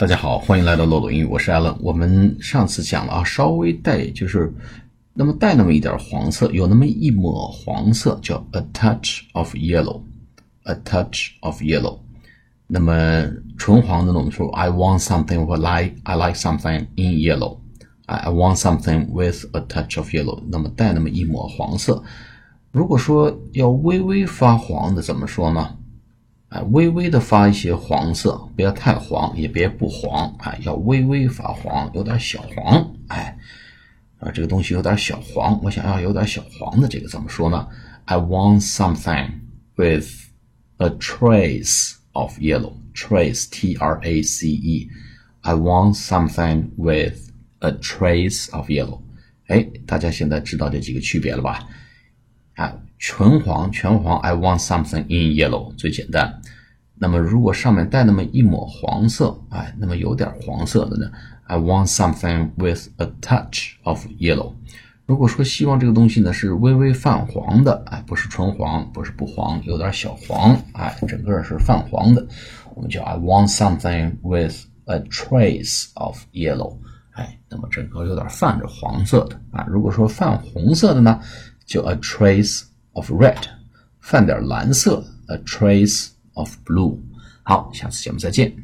[0.00, 1.76] 大家好，欢迎来到洛洛英语，我是 Allen。
[1.78, 4.50] 我们上次讲了啊，稍微带就是
[5.12, 11.98] 那么带那么一点黄色，有那么一抹黄色，叫 a touch of yellow，a touch of yellow。
[12.66, 13.26] 那么
[13.58, 17.58] 纯黄的呢，我们说 I want something with like I like something in yellow。
[18.06, 20.42] I want something with a touch of yellow。
[20.50, 22.02] 那么带那么一抹黄色。
[22.72, 25.76] 如果说要微微发黄的，怎么说呢？
[26.50, 33.38] 哎，微微的发一些黄色，不要太黄，也别不黄，哎，要微微发黄，有点小黄，哎，
[34.18, 37.68] 啊，这个东西有点小黄，我想要有点小黄的，这个怎么说呢
[38.04, 39.30] ？I want something
[39.76, 40.08] with
[40.78, 42.74] a trace of yellow.
[42.92, 44.88] Trace, T-R-A-C-E.
[45.42, 47.30] I want something with
[47.60, 49.00] a trace of yellow.
[49.46, 51.68] 哎，大家现在知道这几个区别了吧？
[52.56, 56.38] 啊，纯黄、全黄，I want something in yellow 最简单。
[56.98, 61.10] 那么如果上面带那么一抹黄色，哎，那么有点黄色的呢
[61.46, 64.52] ，I want something with a touch of yellow。
[65.06, 72.26] 如果说希望这个东西呢是微微泛黄的，哎，不是纯黄，不是不黄，有点小黄，哎，整个是泛黄的，
[72.74, 76.76] 我们叫 I want something with a trace of yellow。
[77.12, 79.64] 哎，那么整个有点泛着黄色的啊。
[79.66, 81.18] 如果说泛红色的呢？
[81.66, 83.41] 就 a trace of red，
[84.01, 86.99] 泛点蓝色，a trace of blue。
[87.43, 88.55] 好，下次节目再见。